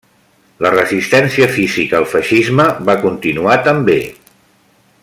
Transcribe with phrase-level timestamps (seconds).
[0.65, 4.01] La resistència física al feixisme va continuar també.